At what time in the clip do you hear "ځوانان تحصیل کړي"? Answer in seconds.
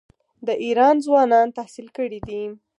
1.05-2.19